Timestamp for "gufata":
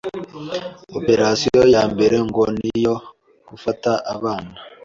3.49-3.91